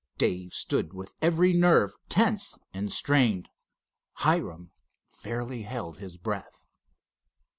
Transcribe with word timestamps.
Dave 0.17 0.51
stood 0.51 0.93
with 0.93 1.13
every 1.21 1.53
nerve 1.53 1.93
tense 2.09 2.57
and 2.73 2.91
strained. 2.91 3.49
Hiram 4.13 4.71
fairly 5.07 5.61
held 5.61 5.99
his 5.99 6.17
breath. 6.17 6.65